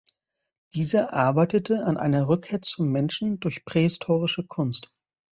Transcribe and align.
Dieser 0.73 1.13
arbeitete 1.13 1.83
an 1.85 1.95
einer 1.95 2.27
„Rückkehr 2.27 2.59
zum 2.63 2.89
Menschen“ 2.91 3.39
durch 3.39 3.63
prähistorische 3.65 4.43
Kunst. 4.47 4.89